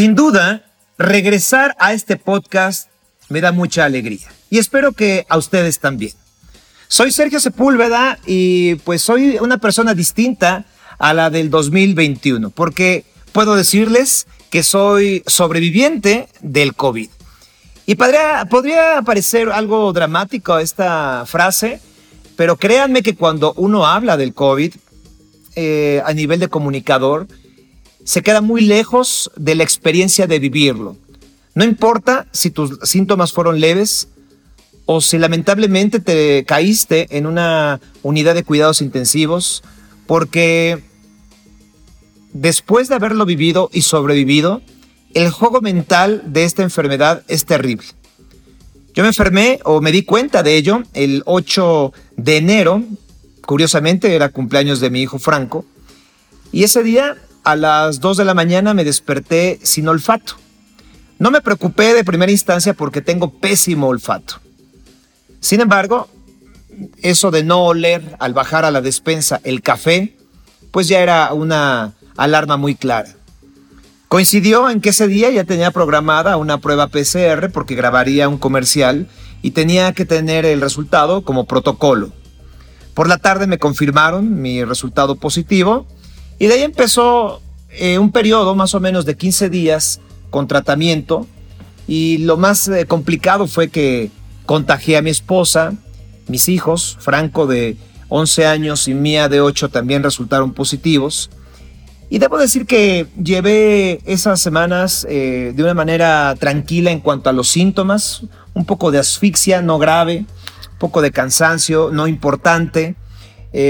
[0.00, 0.64] Sin duda,
[0.96, 2.88] regresar a este podcast
[3.28, 6.14] me da mucha alegría y espero que a ustedes también.
[6.88, 10.64] Soy Sergio Sepúlveda y pues soy una persona distinta
[10.98, 17.10] a la del 2021 porque puedo decirles que soy sobreviviente del COVID.
[17.84, 21.78] Y podría, parecer algo dramático esta frase,
[22.36, 24.74] pero créanme que cuando uno habla del COVID
[25.56, 27.26] eh, a nivel de comunicador,
[28.10, 30.96] se queda muy lejos de la experiencia de vivirlo.
[31.54, 34.08] No importa si tus síntomas fueron leves
[34.84, 39.62] o si lamentablemente te caíste en una unidad de cuidados intensivos,
[40.08, 40.82] porque
[42.32, 44.60] después de haberlo vivido y sobrevivido,
[45.14, 47.86] el juego mental de esta enfermedad es terrible.
[48.92, 52.82] Yo me enfermé o me di cuenta de ello el 8 de enero,
[53.46, 55.64] curiosamente era cumpleaños de mi hijo Franco,
[56.50, 60.34] y ese día a las 2 de la mañana me desperté sin olfato.
[61.18, 64.40] No me preocupé de primera instancia porque tengo pésimo olfato.
[65.40, 66.08] Sin embargo,
[67.02, 70.16] eso de no oler al bajar a la despensa el café,
[70.70, 73.10] pues ya era una alarma muy clara.
[74.08, 79.06] Coincidió en que ese día ya tenía programada una prueba PCR porque grabaría un comercial
[79.42, 82.12] y tenía que tener el resultado como protocolo.
[82.94, 85.86] Por la tarde me confirmaron mi resultado positivo
[86.40, 91.26] y de ahí empezó eh, un periodo más o menos de 15 días con tratamiento.
[91.86, 94.10] Y lo más eh, complicado fue que
[94.46, 95.74] contagié a mi esposa,
[96.28, 97.76] mis hijos, Franco de
[98.08, 101.28] 11 años y Mía de 8 también resultaron positivos.
[102.08, 107.34] Y debo decir que llevé esas semanas eh, de una manera tranquila en cuanto a
[107.34, 108.22] los síntomas,
[108.54, 110.24] un poco de asfixia no grave,
[110.72, 112.96] un poco de cansancio no importante,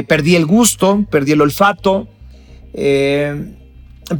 [0.06, 2.06] perdí el gusto, perdí el olfato,
[2.74, 3.54] eh,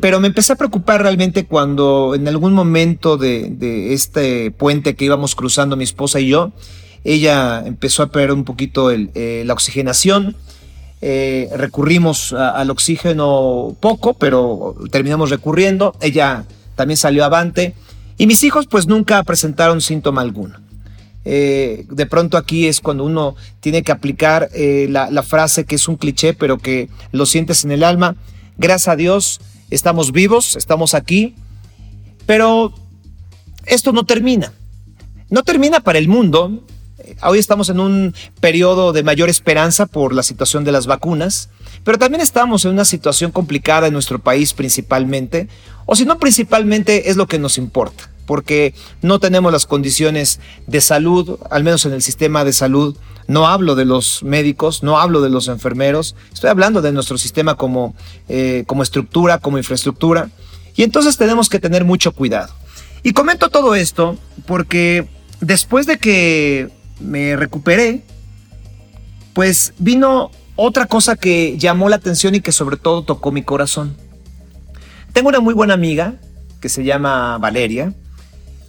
[0.01, 5.35] pero me empecé a preocupar realmente cuando en algún momento de, este puente que íbamos
[5.35, 6.53] cruzando mi esposa y yo,
[7.03, 10.37] ella empezó a perder un poquito eh, la oxigenación.
[11.03, 15.97] Eh, recurrimos al oxígeno poco, pero terminamos recurriendo.
[16.01, 16.45] Ella
[16.77, 17.75] también salió avante.
[18.17, 20.61] Y mis hijos pues nunca presentaron síntoma alguno.
[21.25, 25.97] de pronto aquí es cuando uno tiene que aplicar la, la frase que es un
[25.97, 28.15] cliché, pero que lo sientes en el alma.
[28.61, 29.41] Gracias a Dios
[29.71, 31.35] estamos vivos, estamos aquí,
[32.27, 32.75] pero
[33.65, 34.53] esto no termina.
[35.31, 36.63] No termina para el mundo.
[37.23, 41.49] Hoy estamos en un periodo de mayor esperanza por la situación de las vacunas,
[41.85, 45.49] pero también estamos en una situación complicada en nuestro país principalmente,
[45.87, 50.81] o si no principalmente es lo que nos importa, porque no tenemos las condiciones de
[50.81, 52.97] salud, al menos en el sistema de salud,
[53.27, 57.57] no hablo de los médicos, no hablo de los enfermeros, estoy hablando de nuestro sistema
[57.57, 57.97] como,
[58.29, 60.31] eh, como estructura, como infraestructura.
[60.77, 62.55] Y entonces tenemos que tener mucho cuidado.
[63.03, 64.17] Y comento todo esto
[64.47, 65.09] porque
[65.41, 66.71] después de que
[67.01, 68.05] me recuperé,
[69.33, 73.97] pues vino otra cosa que llamó la atención y que sobre todo tocó mi corazón.
[75.13, 76.15] Tengo una muy buena amiga
[76.61, 77.95] que se llama Valeria,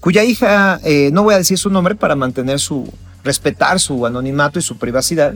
[0.01, 2.91] cuya hija, eh, no voy a decir su nombre para mantener su,
[3.23, 5.35] respetar su anonimato y su privacidad,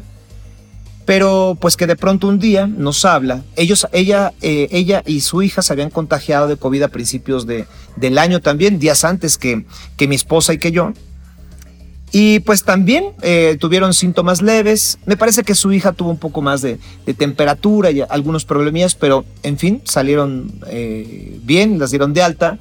[1.05, 3.43] pero pues que de pronto un día nos habla.
[3.55, 7.67] Ellos, ella, eh, ella y su hija se habían contagiado de COVID a principios de,
[7.95, 9.65] del año también, días antes que,
[9.97, 10.93] que mi esposa y que yo.
[12.11, 14.97] Y pues también eh, tuvieron síntomas leves.
[15.05, 16.79] Me parece que su hija tuvo un poco más de,
[17.17, 20.59] temperatura y algunos problemillas, pero en fin, salieron
[21.43, 22.57] bien, las dieron de alta.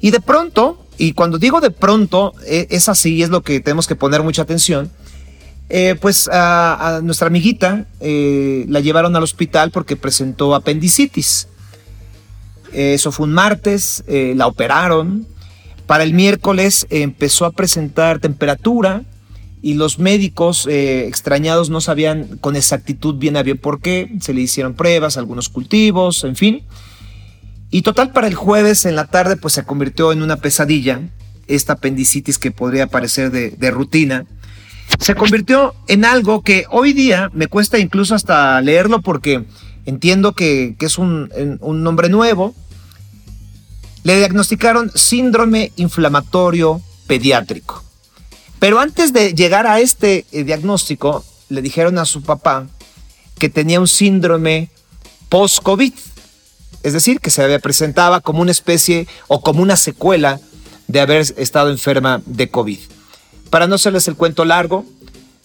[0.00, 3.86] Y de pronto, y cuando digo de pronto, e, es así, es lo que tenemos
[3.86, 4.90] que poner mucha atención.
[5.68, 11.48] Eh, pues a, nuestra amiguita eh, la llevaron al hospital porque presentó apendicitis.
[12.72, 15.26] Eso fue un martes, eh, la operaron.
[15.86, 19.02] Para el miércoles empezó a presentar temperatura
[19.62, 24.10] y los médicos extrañados no sabían con exactitud bien a bien por qué.
[24.20, 26.62] Se le hicieron pruebas, algunos cultivos, en fin.
[27.70, 31.00] Y total, para el jueves en la tarde, pues se convirtió en una pesadilla,
[31.46, 34.24] esta apendicitis que podría parecer de, rutina.
[35.00, 39.44] Se convirtió en algo que hoy día me cuesta incluso hasta leerlo porque
[39.84, 42.54] entiendo que, es un, un nombre nuevo.
[44.04, 47.82] Le diagnosticaron síndrome inflamatorio pediátrico.
[48.58, 52.66] Pero antes de llegar a este eh, diagnóstico, le dijeron a su papá
[53.38, 54.70] que tenía un síndrome
[55.28, 55.92] post-COVID
[56.86, 60.38] es decir, que se presentaba como una especie o como una secuela
[60.86, 62.78] de haber estado enferma de COVID.
[63.50, 64.84] Para no hacerles el cuento largo,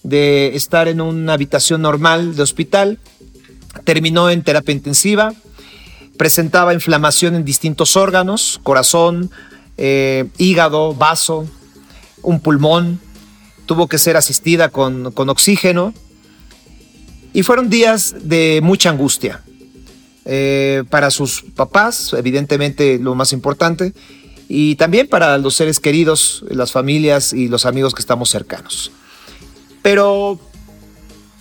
[0.04, 3.00] de estar en una habitación normal de hospital,
[3.86, 5.34] terminó en terapia intensiva,
[6.16, 9.32] presentaba inflamación en distintos órganos, corazón,
[9.78, 11.48] eh, hígado, vaso,
[12.22, 13.00] un pulmón,
[13.66, 15.92] tuvo que ser asistida con, con oxígeno
[17.34, 19.42] y fueron días de mucha angustia.
[20.26, 23.94] Eh, para sus papás, evidentemente lo más importante,
[24.48, 28.92] y también para los seres queridos, las familias y los amigos que estamos cercanos.
[29.82, 30.40] Pero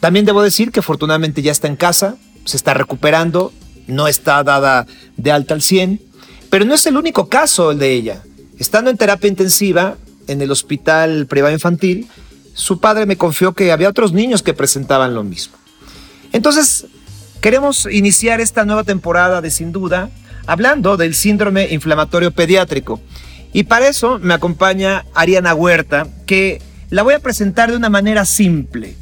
[0.00, 3.52] también debo decir que afortunadamente ya está en casa, se está recuperando,
[3.86, 4.86] no está dada
[5.16, 6.00] de alta al 100,
[6.48, 8.22] pero no es el único caso el de ella.
[8.58, 9.96] Estando en terapia intensiva
[10.26, 12.08] en el hospital privado infantil,
[12.54, 15.56] su padre me confió que había otros niños que presentaban lo mismo.
[16.32, 16.86] Entonces,
[17.40, 20.10] queremos iniciar esta nueva temporada de Sin Duda
[20.46, 23.00] hablando del síndrome inflamatorio pediátrico.
[23.52, 26.60] Y para eso me acompaña Ariana Huerta, que
[26.90, 28.94] la voy a presentar de una manera simple.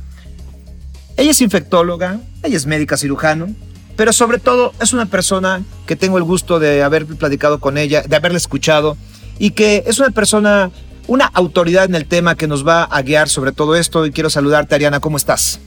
[1.17, 3.49] Ella es infectóloga, ella es médica cirujano,
[3.97, 8.03] pero sobre todo es una persona que tengo el gusto de haber platicado con ella,
[8.03, 8.97] de haberla escuchado
[9.39, 10.71] y que es una persona,
[11.09, 14.07] una autoridad en el tema que nos va a guiar sobre todo esto.
[14.07, 15.61] Y quiero saludarte, Ariana, ¿cómo estás?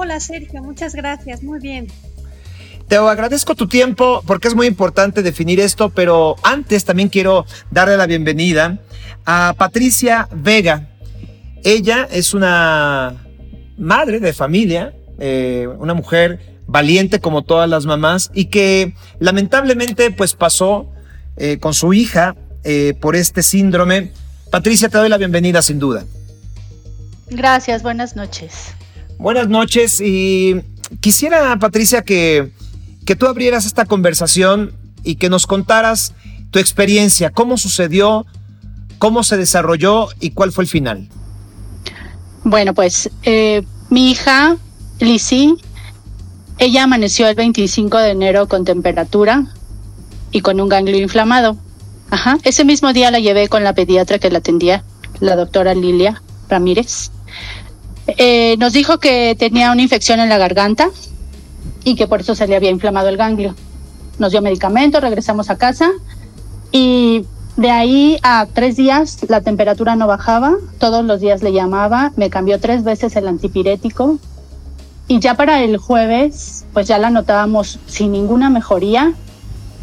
[0.00, 1.88] Hola, Sergio, muchas gracias, muy bien.
[2.86, 7.96] Te agradezco tu tiempo porque es muy importante definir esto, pero antes también quiero darle
[7.96, 8.78] la bienvenida
[9.26, 10.88] a Patricia Vega.
[11.64, 13.16] Ella es una
[13.76, 20.34] madre de familia, eh, una mujer valiente como todas las mamás y que lamentablemente pues
[20.34, 20.92] pasó
[21.36, 24.12] eh, con su hija eh, por este síndrome.
[24.52, 26.04] Patricia, te doy la bienvenida sin duda.
[27.30, 28.77] Gracias, buenas noches.
[29.18, 30.54] Buenas noches y
[31.00, 32.52] quisiera, Patricia, que,
[33.04, 34.72] que tú abrieras esta conversación
[35.02, 36.14] y que nos contaras
[36.52, 38.26] tu experiencia, cómo sucedió,
[38.98, 41.08] cómo se desarrolló y cuál fue el final.
[42.44, 44.56] Bueno, pues eh, mi hija,
[45.00, 45.54] Lizzie,
[46.58, 49.46] ella amaneció el 25 de enero con temperatura
[50.30, 51.56] y con un ganglio inflamado.
[52.10, 52.38] Ajá.
[52.44, 54.84] Ese mismo día la llevé con la pediatra que la atendía,
[55.20, 57.10] la doctora Lilia Ramírez.
[58.16, 60.88] Eh, nos dijo que tenía una infección en la garganta
[61.84, 63.54] y que por eso se le había inflamado el ganglio.
[64.18, 65.90] Nos dio medicamento, regresamos a casa
[66.72, 67.26] y
[67.56, 72.30] de ahí a tres días la temperatura no bajaba, todos los días le llamaba, me
[72.30, 74.18] cambió tres veces el antipirético
[75.06, 79.12] y ya para el jueves pues ya la notábamos sin ninguna mejoría.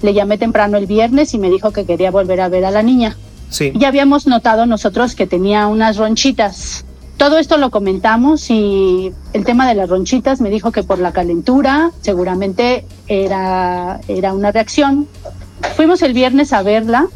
[0.02, 2.84] Le llamé temprano el viernes y me dijo que quería volver a ver a la
[2.84, 3.16] niña.
[3.50, 3.72] Sí.
[3.76, 6.86] Ya habíamos notado nosotros que tenía unas ronchitas.
[7.18, 11.14] Todo esto lo comentamos y el tema de las ronchitas me dijo que por la
[11.14, 15.08] calentura seguramente era, era una reacción.
[15.76, 17.08] Fuimos el viernes a verla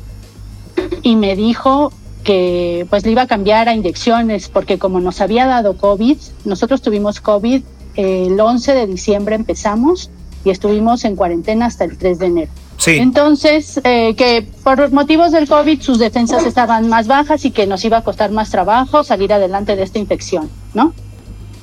[1.01, 1.91] y me dijo
[2.23, 6.81] que pues le iba a cambiar a inyecciones porque como nos había dado COVID, nosotros
[6.81, 7.61] tuvimos COVID
[7.95, 10.09] el 11 de diciembre empezamos
[10.45, 12.51] y estuvimos en cuarentena hasta el 3 de enero.
[12.79, 12.97] Sí.
[12.97, 17.85] Entonces, eh, que por motivos del COVID sus defensas estaban más bajas y que nos
[17.85, 20.93] iba a costar más trabajo salir adelante de esta infección, ¿no?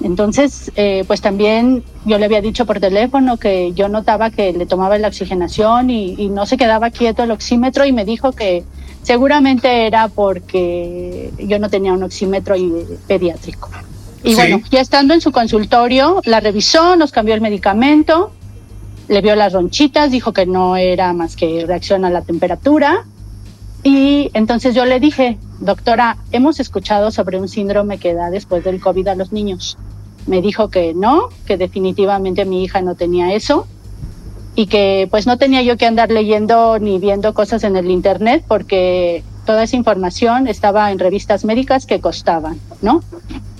[0.03, 4.67] Entonces, eh, pues también yo le había dicho por teléfono que yo notaba que le
[4.67, 8.65] tomaba la oxigenación y, y no se quedaba quieto el oxímetro y me dijo que
[9.07, 12.57] Seguramente era porque yo no tenía un oxímetro
[13.07, 13.71] pediátrico.
[14.25, 18.33] Y bueno, ya estando en su consultorio, la revisó, nos cambió el medicamento,
[19.09, 23.05] le vio las ronchitas, dijo que no era más que reacción a la temperatura.
[23.83, 28.81] Y entonces yo le dije, doctora, hemos escuchado sobre un síndrome que da después del
[28.81, 29.79] COVID a los niños.
[30.27, 33.67] Me dijo que no, que definitivamente mi hija no tenía eso
[34.57, 38.43] y que pues no tenía yo que andar leyendo ni viendo cosas en el internet
[38.49, 43.03] porque toda esa información estaba en revistas médicas que costaban, ¿no?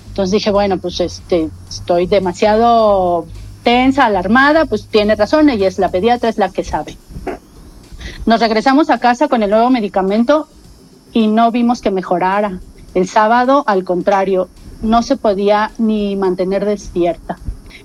[0.09, 3.27] Entonces dije, bueno, pues este, estoy demasiado
[3.67, 6.95] tensa, alarmada, pues tiene razón, ella es la pediatra, es la que sabe.
[8.25, 10.47] Nos regresamos a casa con el nuevo medicamento
[11.11, 12.61] y no vimos que mejorara.
[12.93, 14.47] El sábado, al contrario,
[14.81, 17.39] no se podía ni mantener despierta.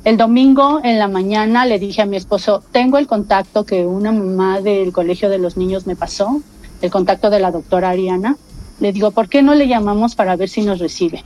[0.05, 4.13] El domingo en la mañana le dije a mi esposo, tengo el contacto que una
[4.13, 6.41] mamá del colegio de los niños me pasó,
[6.81, 8.37] el contacto de la doctora Ariana.
[8.79, 11.25] Le digo, ¿por qué no le llamamos para ver si nos recibe?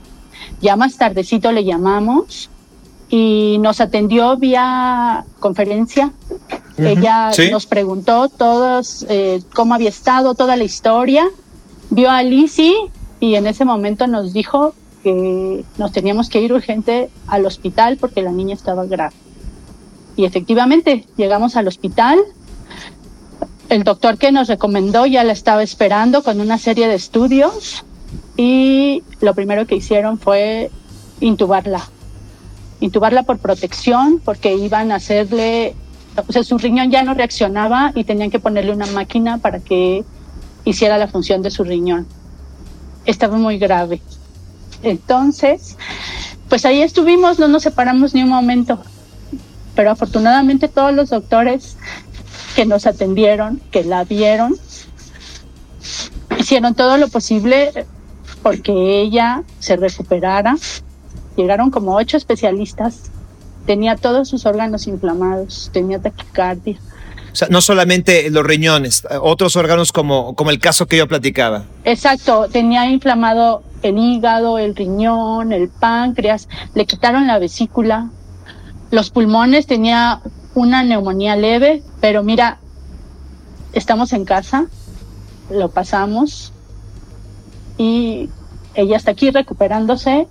[0.61, 2.49] Ya más tardecito le llamamos
[3.09, 6.11] y nos atendió vía conferencia.
[6.77, 11.27] Ella nos preguntó todos eh, cómo había estado, toda la historia.
[11.89, 12.75] Vio a Lizzie
[13.19, 14.73] y en ese momento nos dijo
[15.03, 19.15] que nos teníamos que ir urgente al hospital porque la niña estaba grave.
[20.15, 22.19] Y efectivamente llegamos al hospital.
[23.69, 27.83] El doctor que nos recomendó ya la estaba esperando con una serie de estudios
[28.35, 30.71] y lo primero que hicieron fue
[31.19, 31.89] intubarla.
[32.79, 35.75] Intubarla por protección porque iban a hacerle
[36.27, 40.03] o sea, su riñón ya no reaccionaba y tenían que ponerle una máquina para que
[40.65, 42.07] hiciera la función de su riñón.
[43.05, 44.01] Estaba muy grave.
[44.81, 45.77] Entonces,
[46.49, 48.79] pues ahí estuvimos, no nos separamos ni un momento.
[49.75, 51.77] Pero afortunadamente todos los doctores
[52.55, 54.55] que nos atendieron, que la vieron,
[56.39, 57.85] hicieron todo lo posible
[58.41, 60.55] porque ella se recuperara.
[61.37, 63.11] Llegaron como ocho especialistas
[63.67, 66.79] tenía todos sus órganos inflamados, tenía taquicardia.
[67.31, 71.65] O sea, no solamente los riñones, otros órganos como, como el caso que yo platicaba.
[71.83, 78.09] Exacto, tenía inflamado el hígado, el riñón, el páncreas, le quitaron la vesícula,
[78.89, 80.21] los pulmones, tenía
[80.55, 82.57] una neumonía leve, pero mira,
[83.73, 84.65] estamos en casa,
[85.51, 86.53] lo pasamos
[87.77, 88.29] y
[88.73, 90.27] ella está aquí recuperándose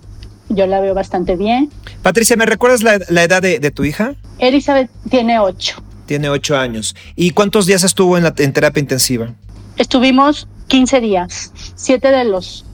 [0.49, 1.69] yo la veo bastante bien.
[2.01, 4.15] Patricia, ¿me recuerdas la, edad de, tu hija?
[4.39, 5.81] Elizabeth tiene ocho.
[6.05, 6.95] Tiene ocho años.
[7.15, 9.33] ¿Y cuántos días estuvo en, la, terapia intensiva?
[9.75, 11.51] Estuvimos 15 días.
[11.75, 12.65] Siete de los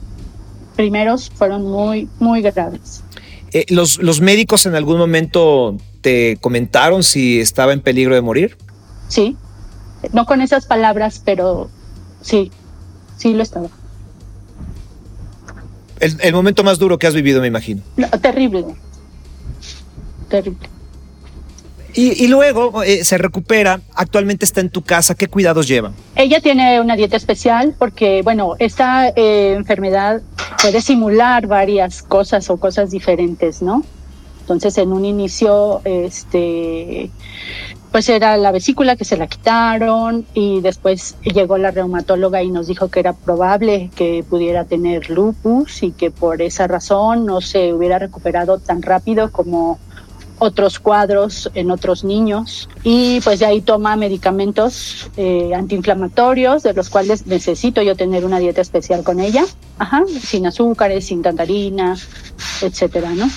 [0.76, 3.04] primeros fueron muy, muy graves.
[3.52, 8.58] Eh, ¿los, ¿Los médicos en algún momento te comentaron si estaba en peligro de morir?
[9.08, 9.38] Sí,
[10.12, 11.70] no con esas palabras, pero
[12.22, 12.52] sí,
[13.18, 13.70] sí lo estaba.
[16.00, 17.82] El, momento más duro que has vivido, me imagino.
[18.22, 18.66] terrible.
[20.30, 20.70] Terrible.
[21.96, 25.92] Y, luego eh, se recupera, actualmente está en tu casa, ¿qué cuidados lleva?
[26.16, 30.24] Ella tiene una dieta especial porque, bueno, esta eh, enfermedad
[30.60, 33.84] puede simular varias cosas o cosas diferentes, ¿no?
[34.42, 37.12] Entonces, en un inicio, este,
[37.94, 42.66] pues era la vesícula que se la quitaron y después llegó la reumatóloga y nos
[42.66, 47.72] dijo que era probable que pudiera tener lupus y que por esa razón no se
[47.72, 49.78] hubiera recuperado tan rápido como
[50.40, 56.90] otros cuadros en otros niños y pues de ahí toma medicamentos eh, antiinflamatorios de los
[56.90, 59.46] cuales necesito yo tener una dieta especial con ella,
[59.78, 61.96] ajá, sin azúcares, sin tantarina,
[62.60, 63.30] etcétera, ¿no?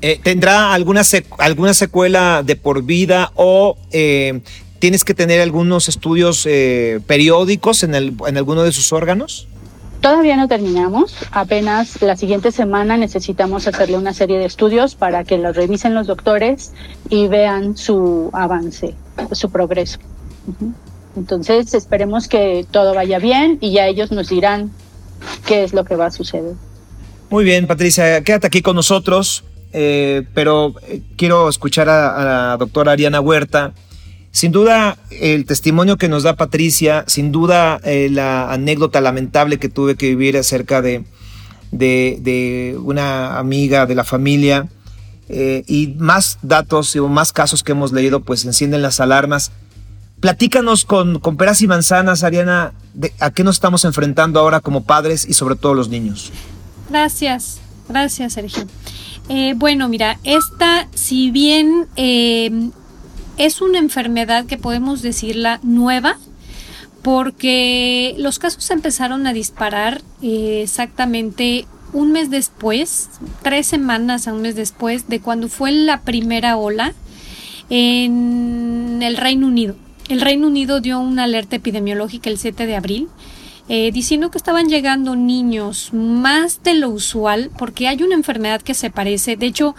[0.00, 1.02] Eh, ¿Tendrá alguna,
[1.38, 4.40] alguna secuela de por vida o eh,
[4.78, 9.48] tienes que tener algunos estudios eh, periódicos en, el, en alguno de sus órganos?
[10.00, 15.38] Todavía no terminamos, apenas la siguiente semana necesitamos hacerle una serie de estudios para que
[15.38, 16.72] los revisen los doctores
[17.08, 18.94] y vean su avance,
[19.32, 19.98] su progreso.
[21.16, 24.70] Entonces esperemos que todo vaya bien y ya ellos nos dirán
[25.46, 26.52] qué es lo que va a suceder.
[27.30, 29.44] Muy bien, Patricia, quédate aquí con nosotros.
[29.76, 33.72] Eh, pero eh, quiero escuchar a, la doctora Ariana Huerta.
[34.30, 39.68] Sin duda, el testimonio que nos da Patricia, sin duda eh, la anécdota lamentable que
[39.68, 41.04] tuve que vivir acerca de,
[42.84, 44.68] una amiga de la familia
[45.28, 49.50] y más datos y más casos que hemos leído, pues encienden las alarmas.
[50.20, 52.74] Platícanos con, peras y manzanas, Ariana,
[53.20, 56.32] a qué nos estamos enfrentando ahora como padres y sobre todo los niños.
[56.90, 58.66] Gracias, gracias, Sergio.
[59.28, 62.70] Eh, bueno, mira, esta, si bien eh,
[63.38, 66.18] es una enfermedad que podemos decirla nueva,
[67.02, 73.08] porque los casos empezaron a disparar eh, exactamente un mes después,
[73.42, 76.92] tres semanas a un mes después de cuando fue la primera ola
[77.70, 79.76] en el Reino Unido.
[80.08, 83.08] El Reino Unido dio una alerta epidemiológica el 7 de abril
[83.68, 88.74] eh, diciendo que estaban llegando niños más de lo usual porque hay una enfermedad que
[88.74, 89.36] se parece.
[89.36, 89.74] De hecho,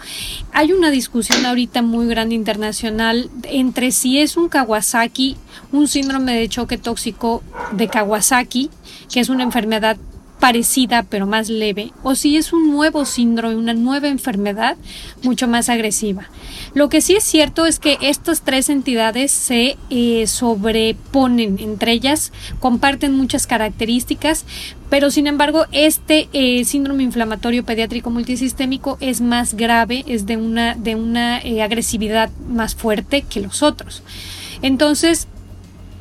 [0.52, 5.36] hay una discusión ahorita muy grande internacional entre si es un Kawasaki,
[5.70, 8.70] un síndrome de choque tóxico de Kawasaki,
[9.12, 9.96] que es una enfermedad
[10.40, 14.76] parecida pero más leve, o si es un nuevo síndrome, una nueva enfermedad
[15.22, 16.28] mucho más agresiva.
[16.74, 22.32] Lo que sí es cierto es que estas tres entidades se eh, sobreponen entre ellas,
[22.60, 24.44] comparten muchas características,
[24.90, 30.74] pero sin embargo este eh, síndrome inflamatorio pediátrico multisistémico es más grave, es de una,
[30.74, 34.02] de una eh, agresividad más fuerte que los otros.
[34.62, 35.28] Entonces,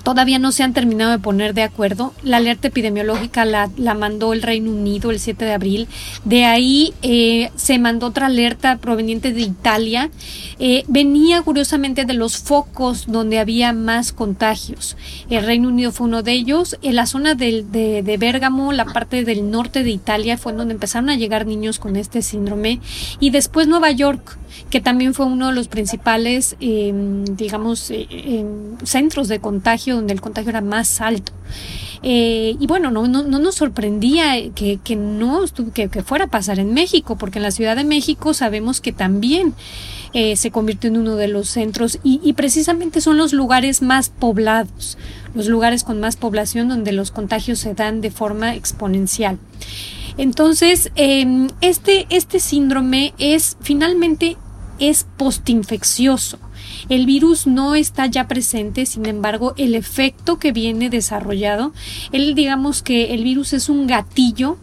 [0.05, 2.13] todavía no se han terminado de poner de acuerdo.
[2.21, 5.87] La alerta epidemiológica la, mandó el Reino Unido el 7 de abril.
[6.23, 10.11] De ahí eh, se mandó otra alerta proveniente de Italia.
[10.59, 14.95] Eh, venía curiosamente de los focos donde había más contagios.
[15.27, 16.77] El Reino Unido fue uno de ellos.
[16.83, 21.09] En la zona de, de Bérgamo, la parte del norte de Italia, fue donde empezaron
[21.09, 22.79] a llegar niños con este síndrome.
[23.19, 24.37] Y después Nueva York
[24.69, 30.13] que también fue uno de los principales, em, digamos, eh, em, centros de contagio donde
[30.13, 31.31] el contagio era más alto.
[32.03, 35.43] Eh, y bueno, no, no, no, nos sorprendía que, que no
[35.73, 38.91] que, que, fuera a pasar en México, porque en la Ciudad de México sabemos que
[38.91, 39.53] también
[40.13, 44.09] eh, se convirtió en uno de los centros y, y precisamente son los lugares más
[44.09, 44.97] poblados,
[45.33, 49.39] los lugares con más población donde los contagios se dan de forma exponencial.
[50.17, 54.37] Entonces, eh, este, este síndrome es finalmente
[54.79, 56.39] es postinfeccioso.
[56.89, 61.73] El virus no está ya presente, sin embargo, el efecto que viene desarrollado,
[62.11, 64.57] él digamos que el virus es un gatillo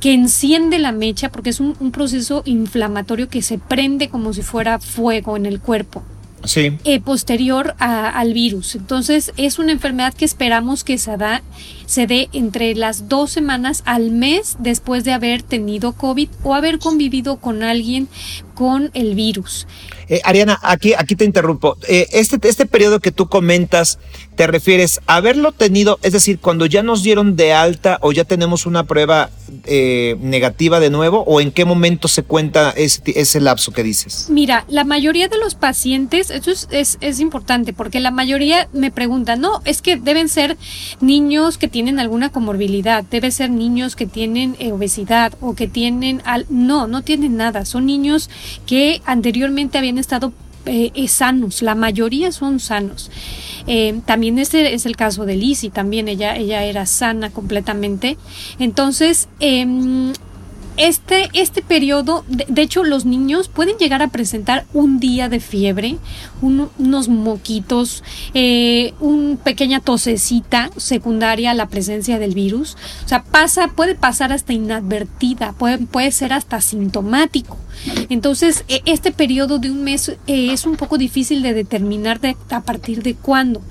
[0.00, 4.42] que enciende la mecha porque es un, un proceso inflamatorio que se prende como si
[4.42, 6.04] fuera fuego en el cuerpo
[6.44, 6.78] sí.
[6.84, 8.74] eh, posterior a, al virus.
[8.74, 11.42] Entonces es una enfermedad que esperamos que se, da,
[11.88, 16.78] se dé entre las dos semanas al mes después de haber tenido COVID o haber
[16.78, 18.08] convivido con alguien
[18.54, 19.66] con el virus.
[20.08, 21.76] Eh, Ariana, aquí, aquí te interrumpo.
[21.86, 23.98] Eh, este, este periodo que tú comentas,
[24.36, 28.24] ¿te refieres a haberlo tenido, es decir, cuando ya nos dieron de alta o ya
[28.24, 29.30] tenemos una prueba
[29.64, 34.26] eh, negativa de nuevo, o en qué momento se cuenta ese, ese lapso que dices?
[34.28, 38.90] Mira, la mayoría de los pacientes, eso es, es, es importante, porque la mayoría me
[38.90, 40.56] preguntan, no, es que deben ser
[41.00, 46.22] niños que tienen alguna comorbilidad, debe ser niños que tienen eh, obesidad o que tienen,
[46.24, 48.30] al, no, no tienen nada, son niños
[48.66, 50.32] que anteriormente habían estado
[50.66, 53.10] eh, sanos, la mayoría son sanos.
[53.66, 58.16] Eh, también ese es el caso de Lizzie, también ella, ella era sana completamente.
[58.58, 59.66] Entonces, eh,
[60.78, 65.98] este, este periodo, de, hecho, los niños pueden llegar a presentar un día de fiebre,
[66.40, 72.76] un, unos moquitos, eh, una pequeña tosecita secundaria a la presencia del virus.
[73.04, 77.58] O sea, pasa, puede pasar hasta inadvertida, puede, puede ser hasta sintomático.
[78.08, 82.60] Entonces, este periodo de un mes eh, es un poco difícil de determinar de, a
[82.62, 83.62] partir de cuándo,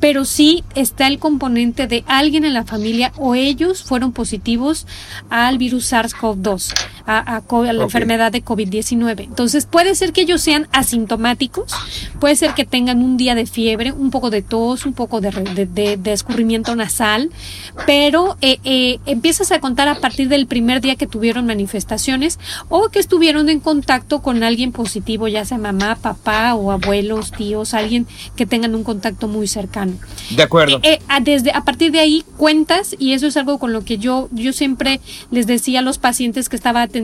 [0.00, 4.86] pero sí está el componente de alguien en la familia o ellos fueron positivos
[5.30, 7.80] al virus SARS-CoV-2, house a, a, a, la okay.
[7.80, 9.24] enfermedad de COVID-19.
[9.24, 11.72] Entonces, puede ser que ellos sean asintomáticos,
[12.20, 15.30] puede ser que tengan un día de fiebre, un poco de tos, un poco de,
[15.30, 17.30] de, de, de escurrimiento nasal,
[17.86, 22.38] pero eh, eh, empiezas a contar a partir del primer día que tuvieron manifestaciones
[22.68, 27.74] o que estuvieron en contacto con alguien positivo, ya sea mamá, papá o abuelos, tíos,
[27.74, 29.92] alguien que tengan un contacto muy cercano.
[30.30, 30.80] De acuerdo.
[30.82, 33.98] Eh, eh, desde a partir de ahí cuentas y eso es algo con lo que
[33.98, 36.95] yo yo siempre les decía a los pacientes que estaba atendiendo.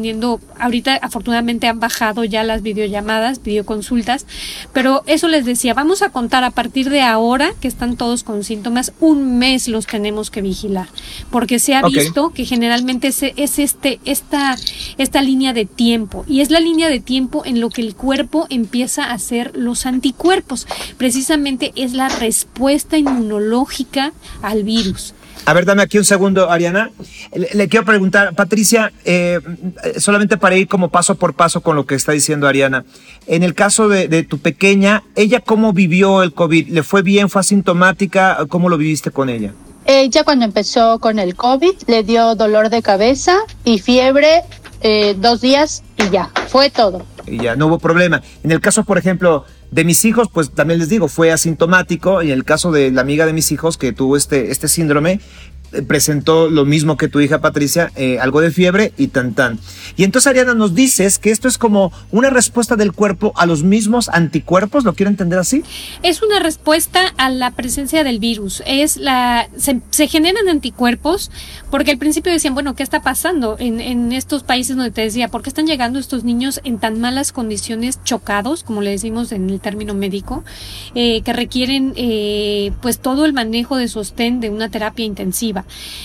[0.58, 4.26] Ahorita afortunadamente han bajado ya las videollamadas, videoconsultas,
[4.72, 8.44] pero eso les decía, vamos a contar a partir de ahora que están todos con
[8.44, 10.88] síntomas, un mes los tenemos que vigilar,
[11.30, 12.04] porque se ha okay.
[12.04, 14.56] visto que generalmente es, es este esta
[14.98, 18.46] esta línea de tiempo y es la línea de tiempo en lo que el cuerpo
[18.50, 20.66] empieza a hacer los anticuerpos.
[20.96, 25.14] Precisamente es la respuesta inmunológica al virus.
[25.44, 26.90] A ver, dame aquí un segundo, Ariana.
[27.34, 29.40] Le, le quiero preguntar, Patricia, eh,
[29.98, 32.84] solamente para ir como paso por paso con lo que está diciendo Ariana.
[33.26, 36.68] En el caso de, de, tu pequeña, ¿ella cómo vivió el COVID?
[36.68, 37.28] ¿Le fue bien?
[37.28, 38.38] ¿Fue asintomática?
[38.48, 39.52] ¿Cómo lo viviste con ella?
[39.84, 44.42] Ella cuando empezó con el COVID le dio dolor de cabeza y fiebre
[44.80, 47.04] eh, dos días y ya, fue todo.
[47.26, 48.22] Y ya, no hubo problema.
[48.44, 52.22] En el caso, por ejemplo, de mis hijos, pues también les digo, fue asintomático.
[52.22, 55.18] Y en el caso de la amiga de mis hijos que tuvo este, este síndrome,
[55.86, 59.58] presentó lo mismo que tu hija Patricia, eh, algo de fiebre y tan tan.
[59.96, 63.62] Y entonces Ariana nos dices que esto es como una respuesta del cuerpo a los
[63.62, 65.62] mismos anticuerpos, ¿lo quiero entender así?
[66.02, 71.30] Es una respuesta a la presencia del virus, es la se generan anticuerpos
[71.72, 75.28] porque al principio decían, bueno, ¿qué está pasando en, en, estos países donde te decía,
[75.28, 79.48] por qué están llegando estos niños en tan malas condiciones chocados, como le decimos en
[79.48, 80.44] el término médico,
[80.94, 85.64] eh, que requieren eh, pues todo el manejo de sostén de una terapia intensiva?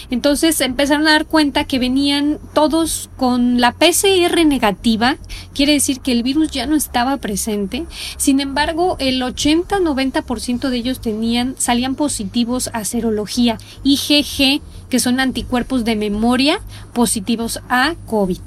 [0.10, 5.18] Entonces empezaron a dar cuenta que venían todos con la PCR negativa,
[5.54, 7.86] quiere decir que el virus ya no estaba presente.
[8.16, 15.86] Sin embargo, el 80-90% de ellos tenían, salían positivos a serología IgG, que son anticuerpos
[15.86, 16.60] de memoria
[16.94, 18.40] positivos a COVID.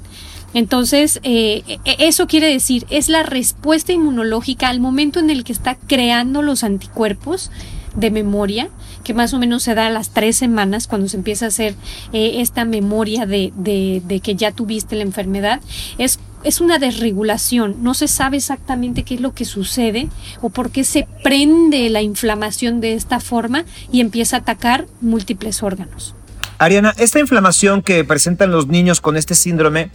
[0.53, 5.75] Entonces, eh, eso quiere decir, es la respuesta inmunológica al momento en el que está
[5.75, 7.51] creando los anticuerpos
[7.95, 8.69] de memoria,
[9.03, 11.75] que más o menos se da a las tres semanas cuando se empieza a hacer
[12.13, 15.61] eh, esta memoria de, de, de, que ya tuviste la enfermedad,
[15.97, 20.09] es, es una desregulación, no se sabe exactamente qué es lo que sucede
[20.41, 25.63] o por qué se prende la inflamación de esta forma y empieza a atacar múltiples
[25.63, 26.15] órganos.
[26.61, 29.89] Ariana, esta inflamación que presentan los niños con este síndrome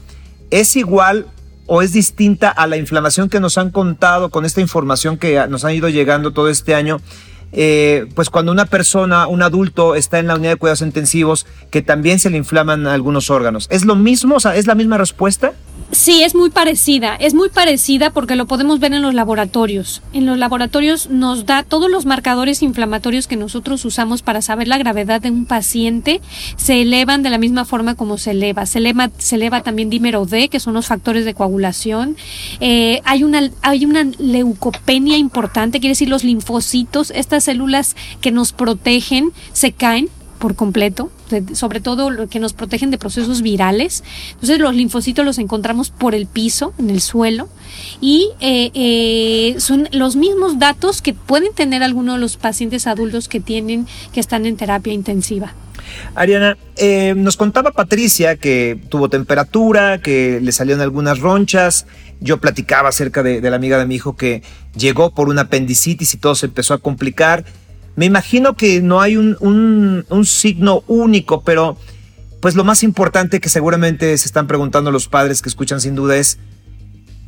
[0.51, 1.29] es igual
[1.67, 5.65] o es distinta a la inflamación que nos han contado con esta información que nos
[5.65, 7.01] han ido llegando todo este año
[7.53, 11.83] eh, pues cuando una persona, un adulto está en la unidad de cuidados intensivos, que
[11.83, 13.67] también se le inflaman algunos órganos.
[13.71, 14.37] ¿Es lo mismo?
[14.37, 15.53] O sea, ¿es la misma respuesta?
[15.93, 20.03] Sí, es muy parecida, es muy parecida porque lo podemos ver en los laboratorios.
[20.13, 24.79] En los laboratorios nos da todos los marcadores inflamatorios que nosotros usamos para saber la
[24.79, 26.21] gravedad de un paciente,
[26.57, 28.67] se elevan de la misma forma como se eleva.
[28.67, 32.17] Se eleva, se eleva también dímero D, que son los factores de coagulación.
[32.61, 38.53] Eh, hay, una, hay una leucopenia importante, quiere decir los linfocitos, estas células que nos
[38.53, 41.11] protegen, se caen por completo,
[41.55, 44.05] sobre todo lo que nos protegen de procesos virales.
[44.33, 47.49] Entonces los linfocitos los encontramos por el piso, en el suelo,
[48.01, 53.29] y eh, eh, son los mismos datos que pueden tener algunos de los pacientes adultos
[53.29, 55.55] que tienen, que están en terapia intensiva.
[56.15, 61.87] Ariana, eh, nos contaba Patricia que tuvo temperatura, que le salieron algunas ronchas.
[62.21, 64.43] Yo platicaba acerca de, de la amiga de mi hijo que
[64.77, 67.45] llegó por una apendicitis y todo se empezó a complicar
[67.97, 71.77] me imagino que no hay un, signo único, pero
[72.41, 76.17] pues lo más importante que seguramente se están preguntando los padres que escuchan sin duda
[76.17, 76.39] es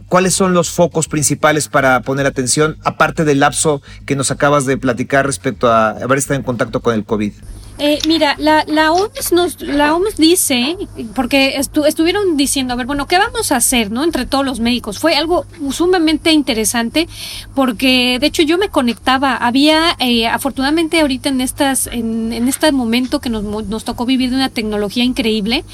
[0.08, 4.76] cuáles son los focos principales para poner atención, aparte del lapso que nos acabas de
[4.76, 7.32] platicar respecto a haber estado en contacto con el COVID.
[7.80, 10.76] Eh, mira, la, la, OMS nos, la OMS dice,
[11.14, 14.02] porque estuvieron diciendo, a ver, bueno, ¿qué vamos a hacer, no?
[14.02, 14.98] Entre todos los médicos.
[14.98, 17.08] Fue algo sumamente interesante,
[17.54, 22.72] porque de hecho yo me conectaba, había, eh, afortunadamente ahorita en estas, en, en este
[22.72, 25.64] momento que nos, nos tocó vivir de una tecnología increíble,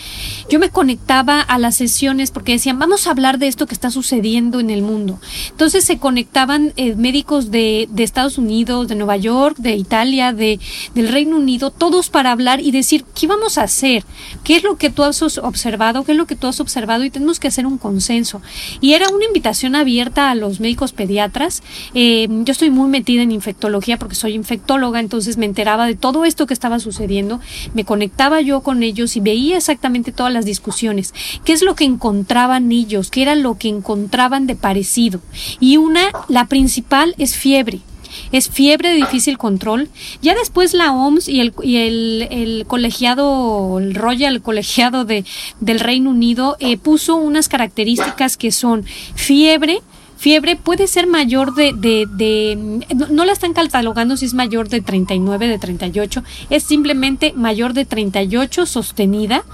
[0.50, 3.90] yo me conectaba a las sesiones porque decían, vamos a hablar de esto que está
[3.90, 5.18] sucediendo en el mundo.
[5.50, 10.60] Entonces se conectaban eh, médicos de, de Estados Unidos, de Nueva York, de Italia, de,
[10.94, 11.70] del Reino Unido,
[12.02, 14.04] para hablar y decir, ¿qué vamos a hacer?
[14.42, 16.04] ¿Qué es lo que tú has observado?
[16.04, 17.04] ¿Qué es lo que tú has observado?
[17.04, 18.42] Y tenemos que hacer un consenso.
[18.80, 21.62] Y era una invitación abierta a los médicos pediatras.
[21.94, 26.24] Eh, yo estoy muy metida en infectología porque soy infectóloga, entonces me enteraba de todo
[26.24, 27.40] esto que estaba sucediendo,
[27.74, 31.14] me conectaba yo con ellos y veía exactamente todas las discusiones.
[31.44, 33.10] ¿Qué es lo que encontraban ellos?
[33.10, 35.20] ¿Qué era lo que encontraban de parecido?
[35.60, 37.80] Y una, la principal es fiebre
[38.32, 39.88] es fiebre de difícil control.
[40.22, 45.24] Ya después la OMS y el, y el, colegiado, el Royal Colegiado de,
[45.60, 49.80] del Reino Unido eh, puso unas características que son fiebre,
[50.24, 55.58] fiebre puede ser mayor de, no, la están catalogando si es mayor de 39, de
[55.58, 59.44] 38, es simplemente mayor de 38 sostenida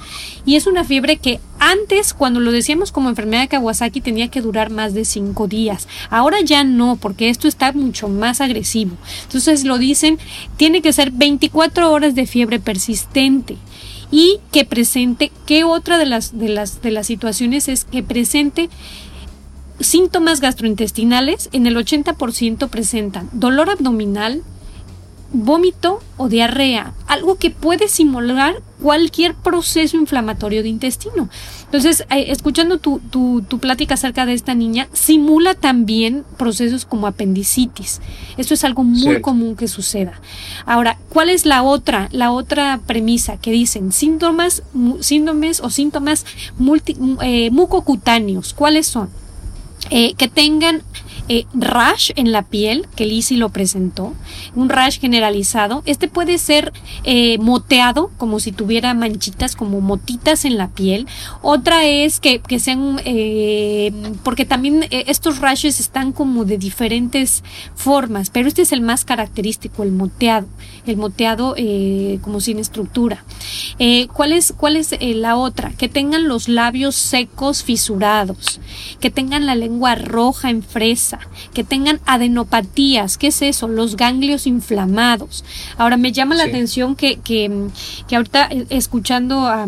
[0.46, 4.42] y es una fiebre que antes, cuando lo decíamos como enfermedad de Kawasaki, tenía que
[4.42, 5.88] durar más de 5 días.
[6.09, 8.96] Ahora ya no, porque esto está mucho más agresivo.
[9.24, 10.20] Entonces lo dicen,
[10.56, 13.56] tiene que ser 24 horas de fiebre persistente
[14.12, 18.70] y que presente, ¿qué otra de las, de las, de las situaciones es que presente
[19.80, 24.42] síntomas gastrointestinales en el 80% presentan dolor abdominal,
[25.32, 31.28] vómito o diarrea, algo que puede simular cualquier proceso inflamatorio de intestino.
[31.66, 37.06] Entonces, eh, escuchando tu, tu, tu, plática acerca de esta niña, simula también procesos como
[37.06, 38.00] apendicitis.
[38.38, 40.20] Esto es algo muy común que suceda.
[40.66, 43.92] Ahora, ¿cuál es la otra, la otra premisa que dicen?
[43.92, 44.62] Síntomas,
[45.00, 46.26] síndromes o síntomas
[46.58, 48.52] multi, eh, mucocutáneos.
[48.54, 49.19] ¿Cuáles son?
[49.90, 50.83] Eh, que tengan
[51.32, 54.14] eh, rash en la piel, que Lizzie lo presentó,
[54.56, 55.84] un rash generalizado.
[55.86, 56.72] Este puede ser
[57.04, 61.06] eh, moteado, como si tuviera manchitas, como motitas en la piel.
[61.40, 63.92] Otra es que, que sean, eh,
[64.24, 67.44] porque también estos rashes están como de diferentes
[67.76, 70.48] formas, pero este es el más característico, el moteado,
[70.84, 71.54] el moteado
[72.22, 73.22] como sin estructura.
[74.12, 75.70] ¿Cuál es, cuál es la otra?
[75.78, 78.58] Que tengan los labios secos, fisurados,
[78.98, 81.19] que tengan la lengua roja en fresa,
[81.54, 83.18] que tengan adenopatías.
[83.18, 83.68] ¿Qué es eso?
[83.68, 85.44] Los ganglios inflamados.
[85.76, 87.68] Ahora me llama la atención que, que,
[88.09, 89.66] que, ahorita eh, escuchando a,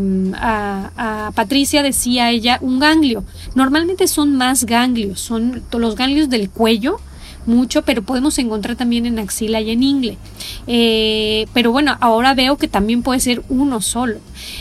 [0.97, 3.25] a, Patricia decía ella un ganglio.
[3.55, 6.99] Normalmente son más ganglios, son los ganglios del cuello
[7.47, 10.19] mucho, pero podemos encontrar también en axila y en ingle.
[10.67, 14.19] Eh, pero bueno, ahora veo que también puede ser uno solo.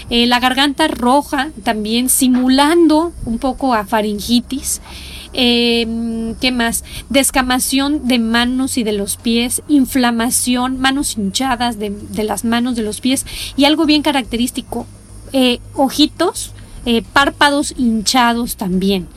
[0.10, 4.82] Eh, la garganta roja, también simulando un poco a faringitis.
[5.34, 6.84] Eh, ¿Qué más?
[7.10, 13.02] Descamación de manos y de los pies, inflamación, manos hinchadas de, las manos, de los
[13.02, 14.86] pies y algo bien característico,
[15.34, 16.52] eh, ojitos,
[16.86, 19.08] eh, párpados hinchados también.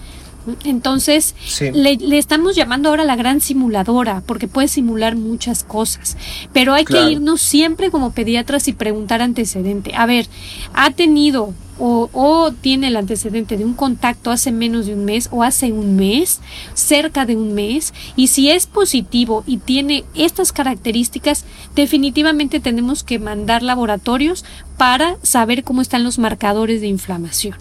[0.65, 1.35] Entonces,
[1.73, 6.19] le, estamos llamando ahora la gran simuladora, porque puede simular muchas cosas.
[6.53, 9.95] Pero hay que irnos siempre como pediatras y preguntar antecedente.
[9.97, 10.27] A ver,
[10.75, 15.43] ¿ha tenido o, tiene el antecedente de un contacto hace menos de un mes o
[15.43, 16.41] hace un mes,
[16.75, 23.19] cerca de un mes, y si es positivo y tiene estas características, definitivamente tenemos que
[23.19, 24.45] mandar laboratorios
[24.77, 27.57] para saber cómo están los marcadores de inflamación.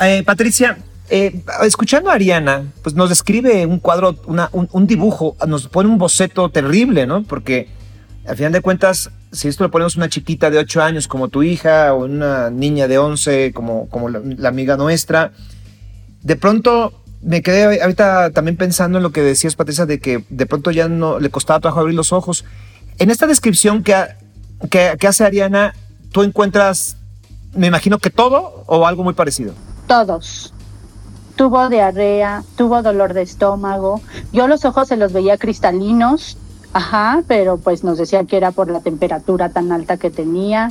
[0.00, 0.78] Eh, Patricia,
[1.10, 6.48] eh, escuchando a Ariana, pues nos describe un cuadro, un, dibujo, nos pone un boceto
[6.48, 7.22] terrible, ¿no?
[7.24, 7.68] Porque
[8.26, 11.42] al final de cuentas, si esto lo ponemos una chiquita de 8 años como tu
[11.42, 15.32] hija o una niña de 11 como, como la, amiga nuestra,
[16.22, 20.46] de pronto me quedé ahorita también pensando en lo que decías, Patricia, de que de
[20.46, 22.44] pronto ya no le costaba trabajo abrir los ojos.
[22.98, 23.94] En esta descripción que,
[24.70, 25.74] que, que hace Ariana,
[26.12, 26.96] tú encuentras,
[27.54, 29.54] me imagino que todo o algo muy parecido.
[29.86, 30.54] Todos
[31.36, 34.00] tuvo diarrea, tuvo dolor de estómago.
[34.32, 36.38] Yo los ojos se los veía cristalinos,
[36.74, 40.70] ajá, pero pues nos decía que era por la temperatura tan alta que tenía,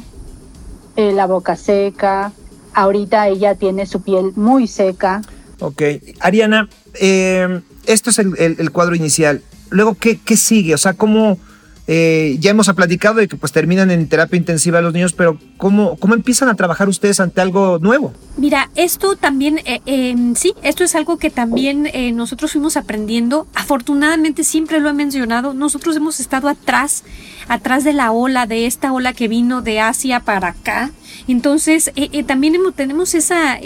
[0.95, 2.31] eh, la boca seca.
[2.75, 5.21] Ahorita ella tiene su piel muy seca.
[5.59, 5.81] Ok,
[6.19, 9.41] Ariana, eh, esto es el, cuadro inicial.
[9.69, 10.75] Luego, ¿qué, ¿qué sigue?
[10.75, 11.39] O sea, ¿cómo,
[11.85, 15.97] eh, ya hemos platicado de que pues terminan en terapia intensiva los niños, pero ¿cómo,
[15.97, 18.13] cómo empiezan a trabajar ustedes ante algo nuevo?
[18.37, 23.47] Mira, esto también, eh, em, sí, esto es algo que también eh, nosotros fuimos aprendiendo.
[23.53, 27.03] Afortunadamente, siempre lo he mencionado, nosotros hemos estado atrás,
[27.47, 30.91] atrás de la ola, de esta ola que vino de Asia para acá.
[31.27, 31.91] Entonces,
[32.25, 33.59] también tenemos esa,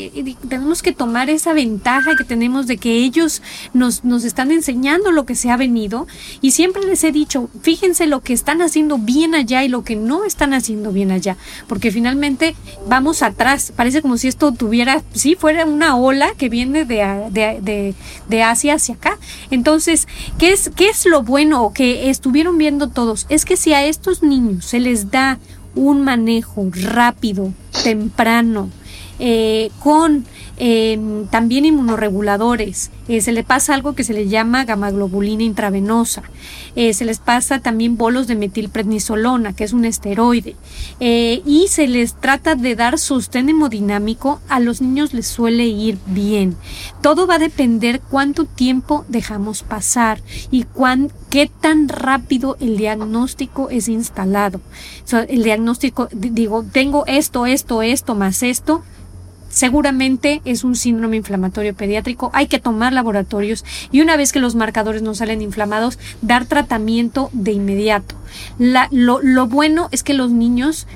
[0.47, 3.41] tenemos que tomar esa ventaja que tenemos de que ellos
[3.73, 6.07] nos, nos están enseñando lo que se ha venido.
[6.41, 9.95] Y siempre les he dicho, fíjense lo que están haciendo bien allá y lo que
[9.95, 11.37] no están haciendo bien allá,
[11.67, 12.55] porque finalmente
[12.87, 16.97] vamos atrás, parece como si esto tuviera, si fuera una ola que viene de,
[17.31, 17.95] de,
[18.27, 19.17] de, Asia hacia acá.
[19.49, 23.25] Entonces, ¿qué es, ¿qué es lo bueno que estuvieron viendo todos?
[23.29, 25.39] Es que si a estos niños se les da
[25.75, 27.53] un manejo rápido,
[27.83, 28.69] temprano,
[29.19, 30.25] eh, con
[30.59, 36.23] Em, también inmunoreguladores, eh, se le pasa algo que se le llama gamaglobulina intravenosa,
[36.75, 40.55] eh, se les pasa también bolos de metilprednisolona, que es un esteroide,
[40.99, 45.99] eh, y se les trata de dar sostén hemodinámico, a los niños les suele ir
[46.07, 46.55] bien.
[47.03, 53.69] Todo va a depender cuánto tiempo dejamos pasar y cuán, qué tan rápido el diagnóstico
[53.69, 54.59] es instalado.
[55.29, 58.81] el diagnóstico, digo, tengo esto, esto, esto, más esto,
[59.49, 62.31] seguramente es un síndrome inflamatorio pediátrico.
[62.33, 67.29] Hay que tomar laboratorios y una vez que los marcadores no salen inflamados, dar tratamiento
[67.33, 68.15] de inmediato.
[68.59, 70.87] lo, bueno es que los niños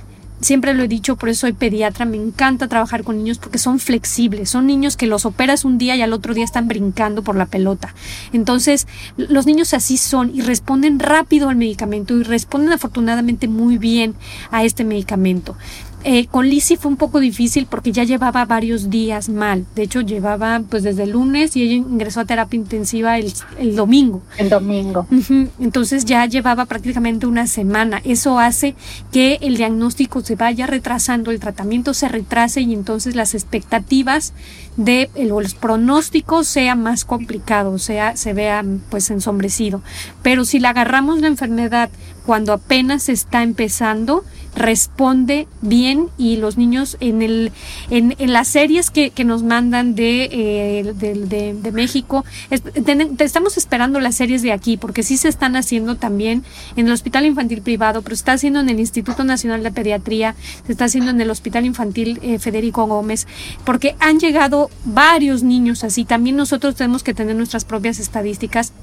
[0.42, 3.80] siempre lo he dicho, por eso soy pediatra, me encanta trabajar con niños porque son
[3.80, 7.36] flexibles, son niños que los operas un día y al otro día están brincando por
[7.36, 7.94] la pelota.
[8.34, 8.88] Entonces,
[9.18, 14.16] los niños así son y responden rápido al medicamento y responden afortunadamente muy bien
[14.50, 15.56] a este medicamento.
[16.04, 19.66] Eh, con Lizzie fue un poco difícil porque ya llevaba varios días mal.
[19.76, 23.34] De hecho, llevaba pues desde el lunes y ella ingresó a terapia intensiva el,
[23.76, 24.22] domingo.
[24.38, 25.08] El domingo.
[25.60, 28.02] Entonces ya llevaba prácticamente una semana.
[28.04, 28.76] Eso hace
[29.12, 34.34] que el diagnóstico se vaya retrasando, el tratamiento se retrase y entonces las expectativas
[34.78, 39.82] de los pronósticos sean más complicados, sea, se vea pues ensombrecido.
[40.22, 41.90] Pero si la agarramos la enfermedad
[42.26, 44.24] cuando apenas está empezando,
[44.56, 47.52] responde bien y los niños en el
[47.90, 52.26] en, en las series que, que, nos mandan de, eh, de, de, México
[53.20, 56.44] estamos esperando las series de aquí porque sí se están haciendo también
[56.76, 60.36] en el hospital infantil privado pero se está haciendo en el Instituto Nacional de Pediatría
[60.66, 63.28] se está haciendo en el hospital infantil eh, Federico Gómez
[63.64, 66.06] porque han llegado varios niños así.
[66.06, 68.74] También nosotros tenemos que tener nuestras propias estadísticas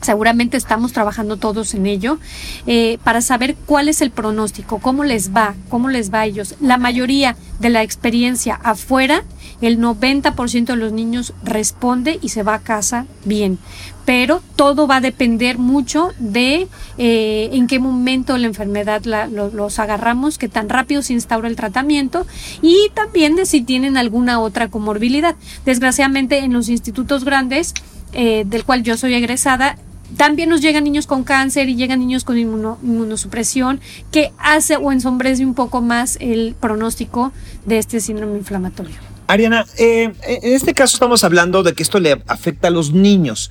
[0.00, 2.18] Seguramente estamos trabajando todos en ello
[2.66, 6.54] eh, para saber cuál es el pronóstico, cómo les va, cómo les va a ellos.
[6.60, 9.24] La mayoría de la experiencia afuera,
[9.60, 13.58] el 90% de los niños responde y se va a casa bien.
[14.04, 20.38] Pero todo va a depender mucho de eh, en qué momento la enfermedad los agarramos,
[20.38, 22.26] qué tan rápido se instaura el tratamiento
[22.62, 25.34] y también de si tienen alguna otra comorbilidad.
[25.66, 27.74] Desgraciadamente en los institutos grandes,
[28.12, 29.76] eh, del cual yo soy egresada,
[30.16, 35.44] también nos llegan niños con cáncer y llegan niños con inmunosupresión que hace o ensombrece
[35.44, 37.32] un poco más el pronóstico
[37.66, 38.96] de este síndrome inflamatorio.
[39.26, 43.50] Ariana, eh, en este caso estamos hablando de que esto le afecta a los niños.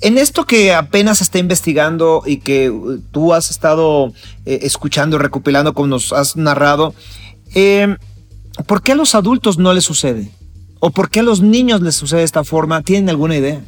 [0.00, 4.12] En esto que apenas está investigando y que uh, tú has estado
[4.44, 6.92] eh, escuchando, recopilando, como nos has narrado,
[7.54, 7.96] eh,
[8.66, 10.32] ¿por qué a los adultos no les sucede?
[10.80, 12.82] ¿O por qué a los niños les sucede de esta forma?
[12.82, 13.62] ¿Tienen alguna idea?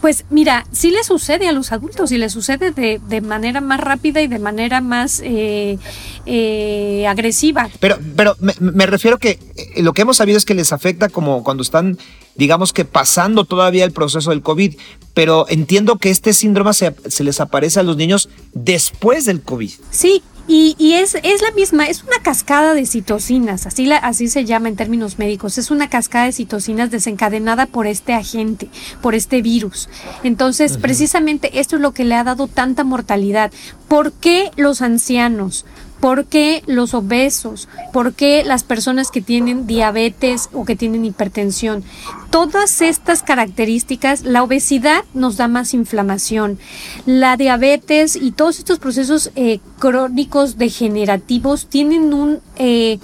[0.00, 3.80] Pues mira, sí le sucede a los adultos y le sucede de, de manera más
[3.80, 5.78] rápida y de manera más eh,
[6.26, 7.68] eh, agresiva.
[7.80, 11.08] Pero, pero me, me, refiero que eh, lo que hemos sabido es que les afecta
[11.08, 11.98] como cuando están,
[12.34, 14.76] digamos que pasando todavía el proceso del COVID,
[15.14, 19.70] pero entiendo que este síndrome se, se les aparece a los niños después del COVID.
[19.90, 24.28] Sí, y, y, es, es la misma, es una cascada de citocinas, así, la, así
[24.28, 28.68] se llama en términos médicos, es una cascada de citocinas desencadenada por este agente,
[29.00, 29.88] por este virus.
[30.22, 30.80] Entonces, uh -huh.
[30.80, 33.52] precisamente esto es lo que le ha dado tanta mortalidad.
[33.88, 35.64] ¿Por qué los ancianos?
[36.00, 37.68] ¿Por qué los obesos?
[37.92, 41.82] ¿Por qué las personas que tienen diabetes o que tienen hipertensión?
[42.30, 46.58] Todas estas características, la obesidad nos da más inflamación,
[47.06, 52.98] la diabetes y todos estos procesos eh, crónicos degenerativos tienen un eh,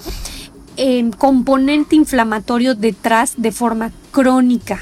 [0.77, 4.79] eh, componente inflamatorio detrás de forma crónica.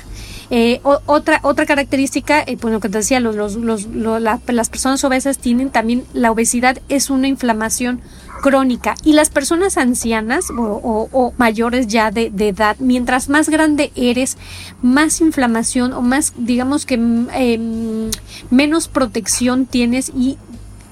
[0.52, 4.70] Eh, otra, otra característica, eh, pues lo que te decía, los, los, los, la, las
[4.70, 8.02] personas obesas tienen también, la obesidad es una inflamación
[8.42, 14.38] crónica y las personas ancianas o, mayores ya de, edad, mientras más grande eres,
[14.82, 17.00] más inflamación o más, digamos que
[17.36, 18.10] eh,
[18.50, 20.38] menos protección tienes y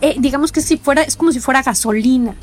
[0.01, 2.36] eh, digamos que si fuera, es como si fuera gasolina.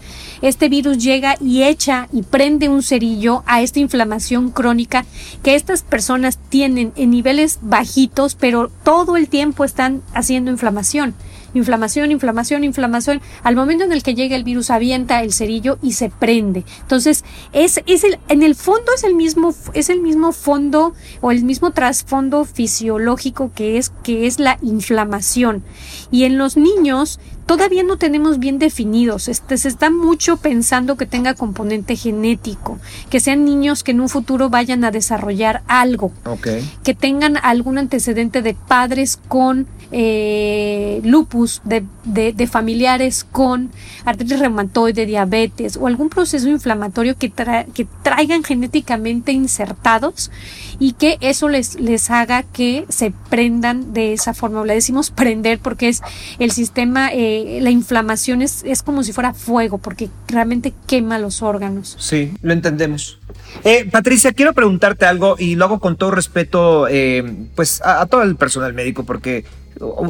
[0.42, 5.04] Este virus llega y echa y prende un cerillo a esta inflamación crónica
[5.42, 11.14] que estas personas tienen en niveles bajitos, pero todo el tiempo están haciendo inflamación
[11.54, 13.20] inflamación, inflamación, inflamación.
[13.42, 16.64] Al momento en el que llega el virus avienta el cerillo y se prende.
[16.80, 21.30] Entonces, es, es el, en el fondo es el mismo, es el mismo fondo o
[21.30, 25.62] el mismo trasfondo fisiológico que es, que es la inflamación.
[26.10, 29.28] Y en los niños todavía no tenemos bien definidos.
[29.28, 32.78] Este, se está mucho pensando que tenga componente genético,
[33.10, 36.68] que sean niños que en un futuro vayan a desarrollar algo, okay.
[36.82, 43.70] que tengan algún antecedente de padres con eh, lupus, de, de, de, familiares con
[44.04, 50.32] artritis reumatoide, diabetes o algún proceso inflamatorio que, tra que traigan genéticamente insertados
[50.78, 54.64] y que eso les, les haga que se prendan de esa forma.
[54.64, 56.02] Le decimos prender porque es
[56.38, 61.42] el sistema, eh, la inflamación es, es como si fuera fuego porque realmente quema los
[61.42, 61.96] órganos.
[61.98, 63.18] Sí, lo entendemos.
[63.62, 68.06] Eh, Patricia, quiero preguntarte algo y lo hago con todo respeto eh, pues a, a,
[68.06, 69.44] todo el personal médico porque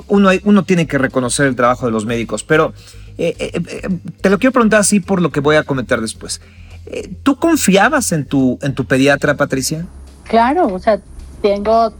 [0.08, 2.72] uno, uno tiene que reconocer el trabajo de los médicos, pero
[3.16, 6.40] eh, eh, te lo quiero preguntar así por lo que voy a comentar después.
[6.86, 9.86] Eh, ¿Tú confiabas en tu, en tu pediatra, Patricia?
[10.24, 11.00] Claro, o sea,
[11.40, 11.92] tengo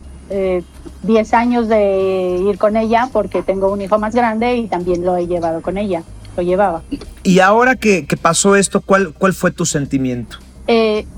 [1.07, 5.17] 10 años de ir con ella porque tengo un hijo más grande y también lo
[5.17, 6.03] he llevado con ella,
[6.37, 6.83] lo llevaba.
[7.23, 10.39] Y ahora que, que pasó esto, ¿cuál, ¿cuál fue tu sentimiento?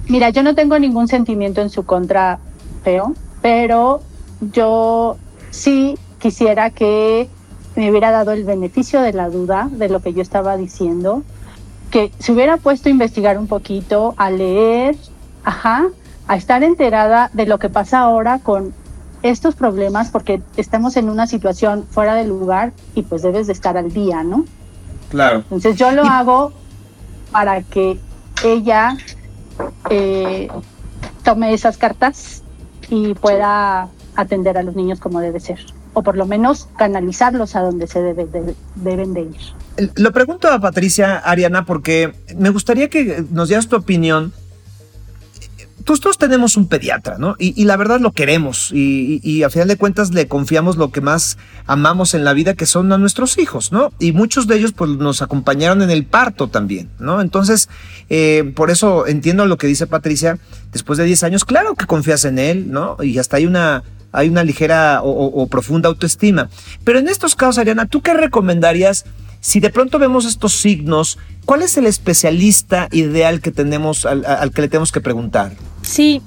[0.08, 2.40] mira, yo no tengo ningún sentimiento en su contra
[2.82, 4.02] feo, pero
[4.40, 5.16] yo
[5.50, 7.28] sí quisiera que
[7.76, 11.22] me hubiera dado el beneficio de la duda de lo que yo estaba diciendo,
[11.90, 14.96] que se hubiera puesto a investigar un poquito, a leer,
[15.44, 15.86] ajá,
[16.26, 18.74] a estar enterada de lo que pasa ahora con
[19.22, 23.76] estos problemas, porque estamos en una situación fuera de lugar y pues debes de estar
[23.76, 24.44] al día, ¿no?
[25.10, 25.38] Claro.
[25.38, 26.52] Entonces yo lo hago
[27.32, 27.98] para que
[28.44, 28.96] ella
[29.90, 30.48] eh,
[31.22, 32.42] tome esas cartas
[32.88, 35.58] y pueda atender a los niños como debe ser
[35.96, 39.92] o por lo menos canalizarlos a donde se debe de, deben de ir.
[39.94, 44.34] Lo pregunto a Patricia Ariana porque me gustaría que nos dieras tu opinión.
[45.86, 47.36] Todos, todos tenemos un pediatra, ¿no?
[47.38, 51.38] Y, la verdad lo queremos y, a final de cuentas le confiamos lo que más
[51.64, 53.92] amamos en la vida, que son a nuestros hijos, ¿no?
[54.00, 57.20] Y muchos de ellos pues nos acompañaron en el parto también, ¿no?
[57.20, 57.68] Entonces,
[58.08, 60.40] eh, por eso entiendo lo que dice Patricia,
[60.72, 62.96] después de 10 años, claro que confías en él, ¿no?
[63.00, 66.50] Y hasta hay una hay una ligera o, o, o, profunda autoestima.
[66.82, 69.04] Pero en estos casos, Ariana, ¿tú qué recomendarías
[69.40, 71.16] si de pronto vemos estos signos?
[71.44, 75.52] ¿Cuál es el especialista ideal que tenemos al, al que le tenemos que preguntar?
[75.86, 76.20] Sí,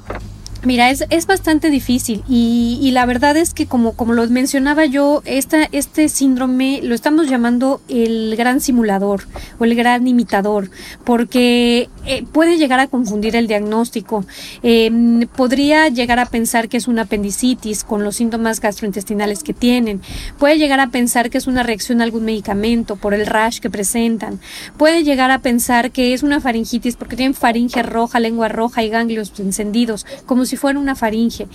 [0.65, 5.21] Mira, es, es bastante difícil y, la verdad es que como, como lo mencionaba yo,
[5.23, 9.21] esta, este síndrome lo estamos llamando el gran simulador
[9.57, 10.69] o el gran imitador
[11.05, 14.25] porque eh, puede llegar a confundir el diagnóstico.
[14.61, 14.91] Eh,
[15.33, 20.01] podría llegar a pensar que es una apendicitis con los síntomas gastrointestinales que tienen.
[20.39, 23.69] Puede llegar a pensar que es una reacción a algún medicamento por el rash que
[23.69, 24.41] presentan.
[24.75, 28.89] Puede llegar a pensar que es una faringitis porque tienen faringe roja, lengua roja y
[28.89, 31.47] ganglios encendidos, como si fuera una faringe.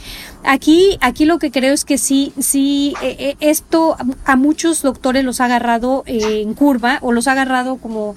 [0.45, 5.41] Aquí, aquí lo que creo es que sí, sí, eh, esto a muchos doctores los
[5.41, 8.15] ha agarrado eh, en curva o los ha agarrado como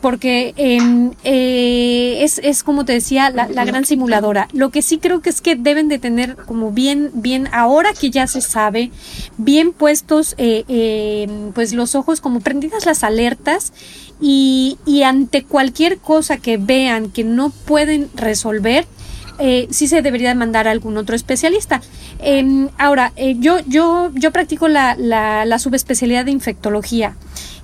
[0.00, 4.48] porque em, eh, es, es, como te decía, la, gran simuladora.
[4.52, 8.10] Lo que sí creo que es que deben de tener como bien, bien, ahora que
[8.10, 8.90] ya se sabe,
[9.38, 13.72] bien puestos eh, em, pues los ojos, como prendidas las alertas
[14.20, 18.86] y ante cualquier cosa que vean que no pueden resolver,
[19.38, 21.80] eh, sí se debería mandar a algún otro especialista.
[22.18, 27.16] Em, ahora, eh, yo, yo, yo practico la, subespecialidad de infectología.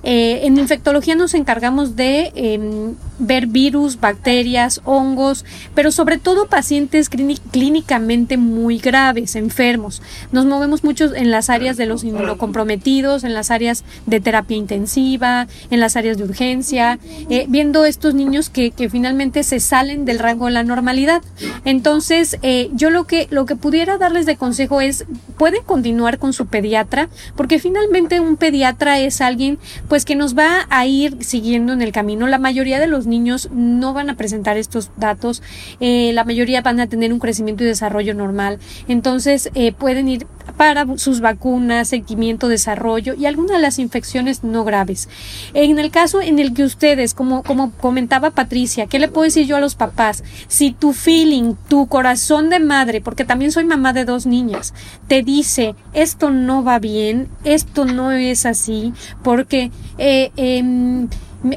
[0.03, 7.09] Eh, en infectología nos encargamos de em, ver virus, bacterias, hongos, pero sobre todo pacientes
[7.09, 10.01] clínicamente muy graves, enfermos.
[10.31, 15.47] Nos movemos mucho en las áreas de los inmunocomprometidos, en las áreas de terapia intensiva,
[15.69, 16.99] en las áreas de urgencia,
[17.29, 21.23] eh, viendo estos niños que, finalmente se salen del rango de la normalidad.
[21.63, 25.05] Entonces, eh, yo lo que, lo que pudiera darles de consejo es,
[25.37, 29.57] pueden continuar con su pediatra, porque finalmente un pediatra es alguien,
[29.87, 32.27] pues que nos va a ir siguiendo en el camino.
[32.27, 35.41] La mayoría de los niños no van a presentar estos datos,
[35.79, 38.59] eh, la mayoría van a tener un crecimiento y desarrollo normal.
[38.87, 40.27] Entonces eh, pueden ir
[40.57, 45.09] para sus vacunas, seguimiento, desarrollo y algunas de las infecciones no graves.
[45.53, 49.45] En el caso en el que ustedes, como, como comentaba Patricia, ¿qué le puedo decir
[49.45, 50.23] yo a los papás?
[50.47, 54.73] Si tu feeling, tu corazón de madre, porque también soy mamá de dos niñas,
[55.07, 58.93] te dice esto no va bien, esto no es así,
[59.23, 61.07] porque eh, em,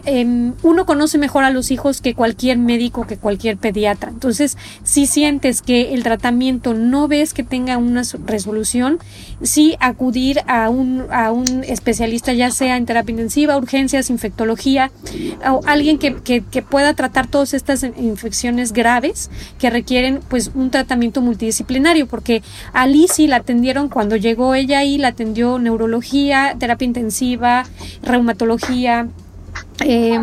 [0.04, 4.10] em, uno conoce mejor a los hijos que cualquier médico, que cualquier pediatra.
[4.10, 8.98] Entonces, si sientes que el tratamiento no ves que tenga una resolución,
[9.42, 14.90] sí acudir a un, a un especialista, ya sea en terapia intensiva, urgencias, infectología,
[15.48, 20.70] o alguien que, que, que pueda tratar todas estas infecciones graves que requieren pues un
[20.70, 26.86] tratamiento multidisciplinario, porque a Lizzie la atendieron cuando llegó ella ahí, la atendió neurología, terapia
[26.86, 27.64] intensiva,
[28.02, 29.08] reumatología,
[29.84, 30.18] eh,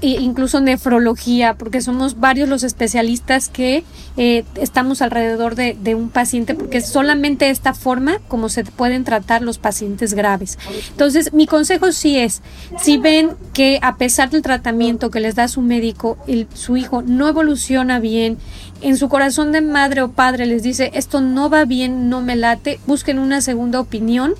[0.00, 3.84] incluso nefrología, porque somos varios los especialistas que
[4.16, 9.04] eh, estamos alrededor de, de, un paciente, porque es solamente esta forma como se pueden
[9.04, 10.58] tratar los pacientes graves.
[10.90, 12.42] Entonces, mi consejo sí es,
[12.78, 17.02] si ven que a pesar del tratamiento que les da su médico, el, su hijo
[17.02, 18.38] no evoluciona bien,
[18.82, 22.36] en su corazón de madre o padre les dice, esto no va bien, no me
[22.36, 24.34] late, busquen una segunda opinión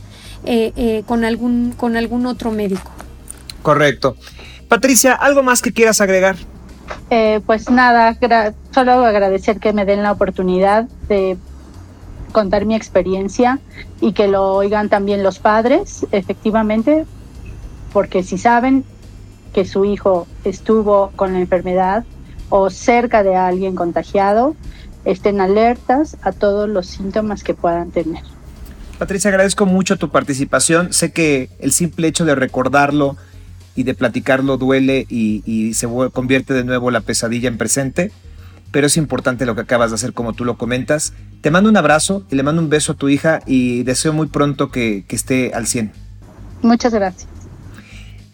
[0.44, 2.90] eh, eh, con, algún, con algún otro médico.
[3.62, 4.16] Correcto.
[4.68, 6.36] Patricia, ¿algo más que quieras agregar?
[7.10, 8.16] Eh, pues nada,
[8.72, 11.36] solo agradecer que me den la oportunidad de
[12.32, 13.58] contar mi experiencia
[14.00, 17.04] y que lo oigan también los padres, efectivamente,
[17.92, 18.84] porque si saben
[19.52, 22.04] que su hijo estuvo con la enfermedad
[22.48, 24.54] o cerca de alguien contagiado,
[25.04, 28.22] estén alertas a todos los síntomas que puedan tener.
[28.98, 30.92] Patricia, agradezco mucho tu participación.
[30.92, 33.16] Sé que el simple hecho de recordarlo
[33.76, 38.12] y de platicarlo duele y, y, se convierte de nuevo la pesadilla en presente,
[38.70, 41.12] pero es importante lo que acabas de hacer como tú lo comentas.
[41.40, 44.26] Te mando un abrazo y le mando un beso a tu hija y deseo muy
[44.26, 45.92] pronto que, que esté al 100.
[46.62, 47.28] Muchas gracias.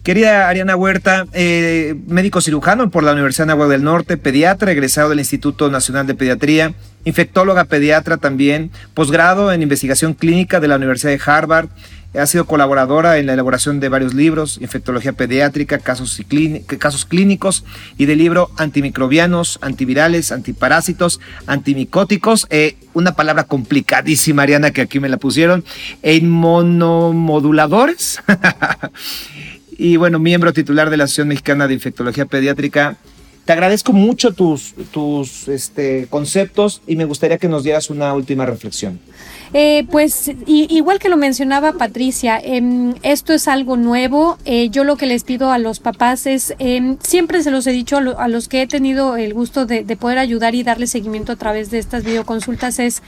[0.07, 5.09] Querida Ariana Huerta, eh, médico cirujano por la Universidad de Agua del Norte, pediatra, egresado
[5.09, 6.75] del Instituto Nacional de Pediatría,
[7.05, 11.71] infectóloga pediatra también, posgrado en investigación clínica de la Universidad de Harvard,
[12.19, 16.21] ha sido colaboradora en la elaboración de varios libros, infectología pediátrica, casos,
[17.09, 17.65] clínicos
[17.99, 25.09] y del libro antimicrobianos, antivirales, antiparásitos, antimicóticos, eh, una palabra complicadísima, Ariana, que aquí me
[25.09, 25.65] la pusieron,
[26.03, 28.21] en monomoduladores.
[29.79, 32.97] y bueno, miembro titular de la Asociación Mexicana de Infectología Pediátrica.
[33.47, 38.45] Te agradezco mucho tus, tus este, conceptos y me gustaría que nos dieras una última
[38.45, 38.99] reflexión.
[39.55, 44.37] Eh, pues igual que lo mencionaba Patricia, eh, esto es algo nuevo.
[44.45, 47.71] Eh, yo lo que les pido a los papás es, em, siempre se los he
[47.71, 51.31] dicho a, los que he tenido el gusto de, de, poder ayudar y darle seguimiento
[51.31, 53.01] a través de estas videoconsultas, es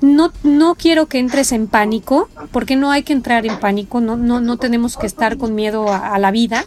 [0.00, 4.16] no, no quiero que entres en pánico, porque no hay que entrar en pánico, no,
[4.16, 6.64] no, no tenemos que estar con miedo a, la vida.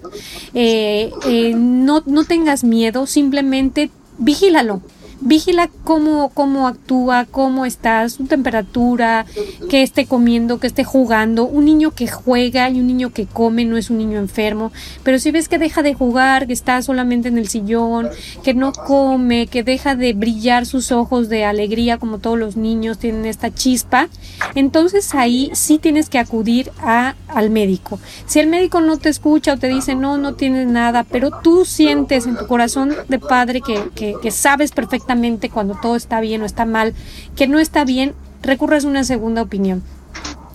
[0.53, 1.11] Eh,
[1.55, 4.82] no, no tengas miedo, simplemente vigílalo
[5.22, 9.26] vigila cómo, cómo actúa, cómo está, su temperatura,
[9.69, 11.45] que esté comiendo, que esté jugando.
[11.45, 14.72] Un niño que juega y un niño que come no es un niño enfermo.
[15.03, 18.09] Pero si ves que deja de jugar, que está solamente en el sillón,
[18.43, 22.97] que no come, que deja de brillar sus ojos de alegría como todos los niños
[22.97, 24.09] tienen esta chispa,
[24.55, 27.99] entonces ahí sí tienes que acudir a, al médico.
[28.26, 31.65] Si el médico no te escucha o te dice no, no tienes nada, pero tú
[31.65, 35.11] sientes en tu corazón de padre que, que, que sabes perfectamente
[35.51, 36.93] cuando todo está bien o está mal,
[37.36, 39.84] que no está bien, recurres a una segunda opinión.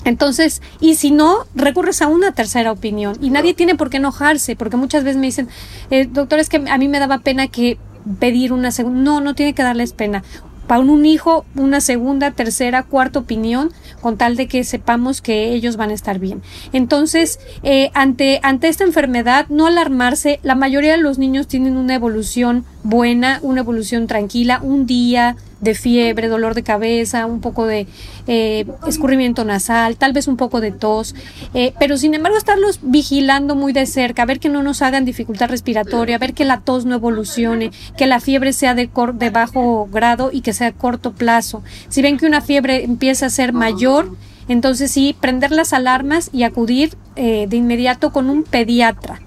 [0.04, 3.16] Entonces, y si no, recurres a una tercera opinión.
[3.20, 5.48] Y nadie tiene por qué enojarse, porque muchas veces me dicen,
[5.90, 7.76] eh, doctor, es que a mí me daba pena que
[8.20, 9.00] pedir una segunda.
[9.00, 10.22] No, no tiene que darles pena
[10.66, 15.76] para un hijo una segunda, tercera, cuarta opinión con tal de que sepamos que ellos
[15.76, 16.42] van a estar bien.
[16.72, 21.94] Entonces, eh, ante, ante esta enfermedad, no alarmarse, la mayoría de los niños tienen una
[21.94, 27.86] evolución buena, una evolución tranquila, un día, de fiebre, dolor de cabeza, un poco de
[28.26, 31.14] eh, escurrimiento nasal, tal vez un poco de tos,
[31.54, 35.48] eh, pero sin embargo estarlos vigilando muy de cerca, ver que no nos hagan dificultad
[35.48, 40.30] respiratoria, ver que la tos no evolucione, que la fiebre sea de, de bajo grado
[40.32, 41.62] y que sea a corto plazo.
[41.88, 44.14] Si ven que una fiebre empieza a ser mayor,
[44.48, 49.20] entonces sí, prender las alarmas y acudir eh, de inmediato con un pediatra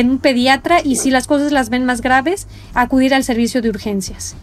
[0.00, 4.34] un pediatra y si las cosas las ven más graves, acudir al servicio de urgencias.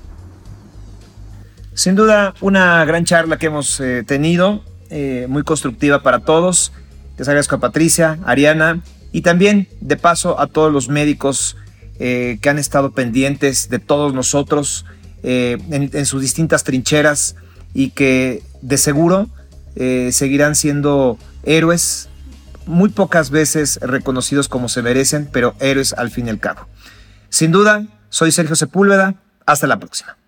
[1.80, 6.74] Sin duda, una gran charla que hemos eh, tenido, eh, muy constructiva para todos.
[7.18, 11.56] Les agradezco a Patricia, Ariana y también, de paso, a todos los médicos
[11.98, 14.86] eh, que han estado pendientes de todos nosotros
[15.24, 17.38] en, en, sus distintas trincheras
[17.74, 19.30] y que de seguro
[20.12, 22.10] seguirán siendo héroes,
[22.66, 26.68] muy pocas veces reconocidos como se merecen, pero héroes al fin y al cabo.
[27.30, 29.16] Sin duda, soy Sergio Sepúlveda.
[29.46, 30.19] Hasta la próxima.